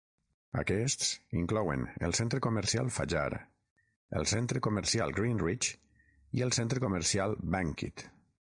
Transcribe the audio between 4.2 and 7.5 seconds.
el centre comercial Greenridge i el centre comercial